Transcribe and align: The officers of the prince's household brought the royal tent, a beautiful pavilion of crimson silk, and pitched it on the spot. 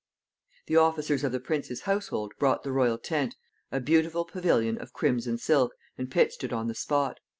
The 0.65 0.77
officers 0.77 1.23
of 1.23 1.31
the 1.31 1.39
prince's 1.39 1.81
household 1.81 2.33
brought 2.39 2.63
the 2.63 2.71
royal 2.71 2.97
tent, 2.97 3.35
a 3.71 3.79
beautiful 3.79 4.25
pavilion 4.25 4.79
of 4.79 4.93
crimson 4.93 5.37
silk, 5.37 5.75
and 5.95 6.09
pitched 6.09 6.43
it 6.43 6.51
on 6.51 6.65
the 6.67 6.73
spot. 6.73 7.19